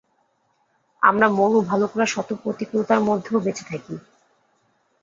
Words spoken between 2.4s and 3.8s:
প্রতিকূলতার মধ্যেও বেঁচে